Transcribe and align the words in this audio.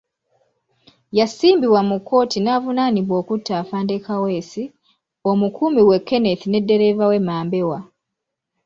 Yasimbibwa 1.19 1.81
mu 1.89 1.97
kkooti 1.99 2.37
n'avunaanibwa 2.41 3.15
okutta 3.21 3.51
Afande 3.61 3.95
Kaweesi, 4.05 4.63
Omukuumi 5.29 5.81
we 5.89 5.97
Kenneth 6.07 6.45
ne 6.47 6.59
ddereeva 6.63 7.03
we 7.11 7.17
Mambewa. 7.27 7.79